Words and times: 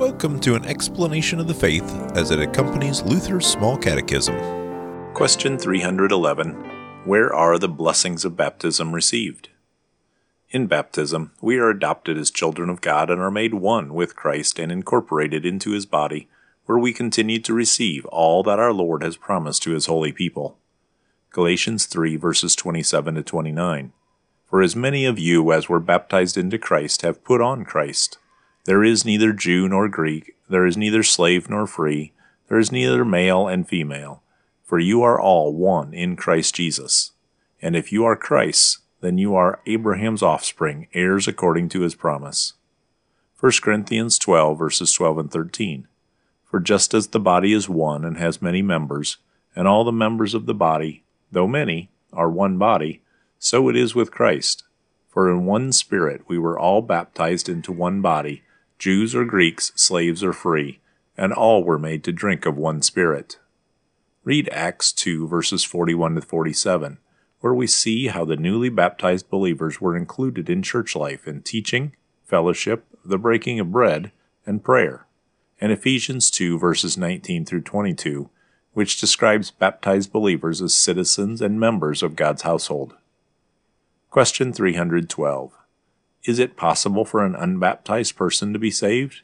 Welcome 0.00 0.40
to 0.40 0.54
an 0.54 0.64
explanation 0.64 1.40
of 1.40 1.46
the 1.46 1.52
faith 1.52 1.84
as 2.14 2.30
it 2.30 2.40
accompanies 2.40 3.02
Luther's 3.02 3.44
Small 3.44 3.76
Catechism. 3.76 4.34
Question 5.12 5.58
311 5.58 6.54
Where 7.04 7.34
are 7.34 7.58
the 7.58 7.68
blessings 7.68 8.24
of 8.24 8.34
baptism 8.34 8.94
received? 8.94 9.50
In 10.48 10.68
baptism, 10.68 11.32
we 11.42 11.58
are 11.58 11.68
adopted 11.68 12.16
as 12.16 12.30
children 12.30 12.70
of 12.70 12.80
God 12.80 13.10
and 13.10 13.20
are 13.20 13.30
made 13.30 13.52
one 13.52 13.92
with 13.92 14.16
Christ 14.16 14.58
and 14.58 14.72
incorporated 14.72 15.44
into 15.44 15.72
his 15.72 15.84
body, 15.84 16.30
where 16.64 16.78
we 16.78 16.94
continue 16.94 17.38
to 17.40 17.52
receive 17.52 18.06
all 18.06 18.42
that 18.44 18.58
our 18.58 18.72
Lord 18.72 19.02
has 19.02 19.18
promised 19.18 19.62
to 19.64 19.72
his 19.72 19.84
holy 19.84 20.12
people. 20.12 20.56
Galatians 21.28 21.84
3 21.84 22.16
verses 22.16 22.56
27 22.56 23.16
to 23.16 23.22
29. 23.22 23.92
For 24.46 24.62
as 24.62 24.74
many 24.74 25.04
of 25.04 25.18
you 25.18 25.52
as 25.52 25.68
were 25.68 25.78
baptized 25.78 26.38
into 26.38 26.56
Christ 26.56 27.02
have 27.02 27.22
put 27.22 27.42
on 27.42 27.66
Christ. 27.66 28.16
There 28.64 28.84
is 28.84 29.06
neither 29.06 29.32
Jew 29.32 29.68
nor 29.68 29.88
Greek, 29.88 30.36
there 30.48 30.66
is 30.66 30.76
neither 30.76 31.02
slave 31.02 31.48
nor 31.48 31.66
free, 31.66 32.12
there 32.48 32.58
is 32.58 32.70
neither 32.70 33.04
male 33.06 33.48
and 33.48 33.66
female, 33.66 34.22
for 34.64 34.78
you 34.78 35.02
are 35.02 35.18
all 35.18 35.54
one 35.54 35.94
in 35.94 36.14
Christ 36.14 36.54
Jesus. 36.54 37.12
And 37.62 37.74
if 37.74 37.90
you 37.90 38.04
are 38.04 38.16
Christ's, 38.16 38.80
then 39.00 39.16
you 39.16 39.34
are 39.34 39.60
Abraham's 39.66 40.22
offspring, 40.22 40.88
heirs 40.92 41.26
according 41.26 41.70
to 41.70 41.80
his 41.80 41.94
promise. 41.94 42.52
1 43.38 43.52
Corinthians 43.62 44.18
12, 44.18 44.58
verses 44.58 44.92
12 44.92 45.18
and 45.18 45.32
13. 45.32 45.88
For 46.44 46.60
just 46.60 46.92
as 46.92 47.08
the 47.08 47.20
body 47.20 47.54
is 47.54 47.66
one 47.66 48.04
and 48.04 48.18
has 48.18 48.42
many 48.42 48.60
members, 48.60 49.16
and 49.56 49.66
all 49.66 49.84
the 49.84 49.92
members 49.92 50.34
of 50.34 50.44
the 50.44 50.54
body, 50.54 51.04
though 51.32 51.48
many, 51.48 51.88
are 52.12 52.28
one 52.28 52.58
body, 52.58 53.00
so 53.38 53.70
it 53.70 53.76
is 53.76 53.94
with 53.94 54.10
Christ. 54.10 54.64
For 55.08 55.30
in 55.30 55.46
one 55.46 55.72
Spirit 55.72 56.22
we 56.28 56.38
were 56.38 56.58
all 56.58 56.82
baptized 56.82 57.48
into 57.48 57.72
one 57.72 58.02
body 58.02 58.42
Jews 58.80 59.14
or 59.14 59.26
Greeks, 59.26 59.72
slaves 59.76 60.24
or 60.24 60.32
free, 60.32 60.80
and 61.14 61.34
all 61.34 61.62
were 61.62 61.78
made 61.78 62.02
to 62.02 62.12
drink 62.12 62.46
of 62.46 62.56
one 62.56 62.80
Spirit. 62.80 63.38
Read 64.24 64.48
Acts 64.50 64.90
2, 64.90 65.28
verses 65.28 65.62
41 65.64 66.14
to 66.14 66.22
47, 66.22 66.96
where 67.40 67.52
we 67.52 67.66
see 67.66 68.06
how 68.06 68.24
the 68.24 68.38
newly 68.38 68.70
baptized 68.70 69.28
believers 69.28 69.82
were 69.82 69.94
included 69.94 70.48
in 70.48 70.62
church 70.62 70.96
life 70.96 71.28
in 71.28 71.42
teaching, 71.42 71.94
fellowship, 72.24 72.86
the 73.04 73.18
breaking 73.18 73.60
of 73.60 73.70
bread, 73.70 74.12
and 74.46 74.64
prayer, 74.64 75.06
and 75.60 75.70
Ephesians 75.70 76.30
2, 76.30 76.58
verses 76.58 76.96
19 76.96 77.44
through 77.44 77.60
22, 77.60 78.30
which 78.72 78.98
describes 78.98 79.50
baptized 79.50 80.10
believers 80.10 80.62
as 80.62 80.74
citizens 80.74 81.42
and 81.42 81.60
members 81.60 82.02
of 82.02 82.16
God's 82.16 82.42
household. 82.42 82.94
Question 84.08 84.54
312. 84.54 85.52
Is 86.24 86.38
it 86.38 86.56
possible 86.56 87.04
for 87.04 87.24
an 87.24 87.34
unbaptized 87.34 88.16
person 88.16 88.52
to 88.52 88.58
be 88.58 88.70
saved? 88.70 89.22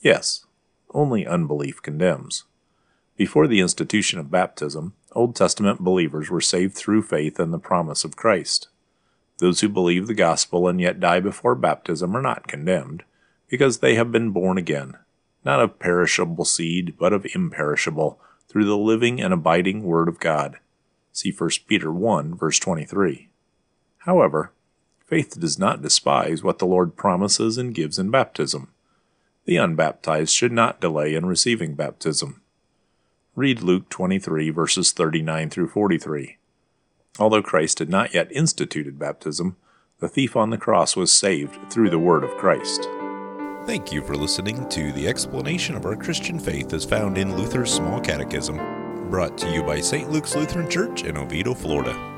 Yes, 0.00 0.46
only 0.94 1.26
unbelief 1.26 1.82
condemns. 1.82 2.44
Before 3.16 3.46
the 3.46 3.60
institution 3.60 4.18
of 4.18 4.30
baptism, 4.30 4.94
Old 5.12 5.34
Testament 5.34 5.80
believers 5.80 6.30
were 6.30 6.40
saved 6.40 6.74
through 6.74 7.02
faith 7.02 7.38
in 7.40 7.50
the 7.50 7.58
promise 7.58 8.04
of 8.04 8.16
Christ. 8.16 8.68
Those 9.38 9.60
who 9.60 9.68
believe 9.68 10.06
the 10.06 10.14
gospel 10.14 10.66
and 10.66 10.80
yet 10.80 11.00
die 11.00 11.20
before 11.20 11.54
baptism 11.54 12.16
are 12.16 12.22
not 12.22 12.48
condemned, 12.48 13.04
because 13.48 13.78
they 13.78 13.94
have 13.96 14.10
been 14.10 14.30
born 14.30 14.56
again, 14.56 14.96
not 15.44 15.60
of 15.60 15.78
perishable 15.78 16.44
seed, 16.44 16.96
but 16.98 17.12
of 17.12 17.26
imperishable, 17.34 18.20
through 18.48 18.64
the 18.64 18.78
living 18.78 19.20
and 19.20 19.34
abiding 19.34 19.82
Word 19.82 20.08
of 20.08 20.20
God. 20.20 20.58
See 21.12 21.32
1 21.32 21.50
Peter 21.66 21.92
1, 21.92 22.34
verse 22.34 22.58
23. 22.58 23.28
However, 23.98 24.52
Faith 25.08 25.40
does 25.40 25.58
not 25.58 25.80
despise 25.80 26.42
what 26.42 26.58
the 26.58 26.66
Lord 26.66 26.94
promises 26.94 27.56
and 27.56 27.74
gives 27.74 27.98
in 27.98 28.10
baptism. 28.10 28.68
The 29.46 29.56
unbaptized 29.56 30.34
should 30.34 30.52
not 30.52 30.82
delay 30.82 31.14
in 31.14 31.24
receiving 31.24 31.74
baptism. 31.74 32.42
Read 33.34 33.62
Luke 33.62 33.88
23, 33.88 34.50
verses 34.50 34.92
39 34.92 35.48
through 35.48 35.68
43. 35.68 36.36
Although 37.18 37.42
Christ 37.42 37.78
had 37.78 37.88
not 37.88 38.12
yet 38.12 38.30
instituted 38.30 38.98
baptism, 38.98 39.56
the 40.00 40.08
thief 40.08 40.36
on 40.36 40.50
the 40.50 40.58
cross 40.58 40.94
was 40.94 41.10
saved 41.10 41.56
through 41.70 41.88
the 41.88 41.98
word 41.98 42.22
of 42.22 42.36
Christ. 42.36 42.86
Thank 43.64 43.90
you 43.90 44.02
for 44.02 44.14
listening 44.14 44.68
to 44.68 44.92
the 44.92 45.08
explanation 45.08 45.74
of 45.74 45.86
our 45.86 45.96
Christian 45.96 46.38
faith 46.38 46.74
as 46.74 46.84
found 46.84 47.16
in 47.16 47.36
Luther's 47.36 47.72
Small 47.72 47.98
Catechism, 48.00 48.56
brought 49.10 49.38
to 49.38 49.50
you 49.50 49.62
by 49.62 49.80
St. 49.80 50.10
Luke's 50.10 50.36
Lutheran 50.36 50.68
Church 50.68 51.04
in 51.04 51.16
Oviedo, 51.16 51.54
Florida. 51.54 52.17